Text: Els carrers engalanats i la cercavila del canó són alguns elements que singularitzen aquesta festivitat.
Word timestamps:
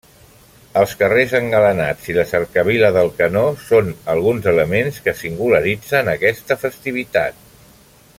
Els 0.83 0.93
carrers 1.01 1.33
engalanats 1.39 2.07
i 2.13 2.15
la 2.19 2.25
cercavila 2.31 2.89
del 2.95 3.11
canó 3.19 3.43
són 3.67 3.93
alguns 4.15 4.49
elements 4.53 4.99
que 5.09 5.15
singularitzen 5.21 6.11
aquesta 6.15 6.59
festivitat. 6.65 7.45